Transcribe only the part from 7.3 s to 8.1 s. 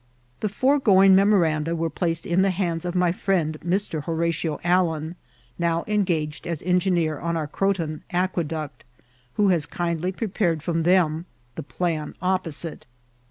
our CroCon